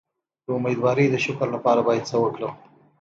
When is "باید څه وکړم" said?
1.87-2.53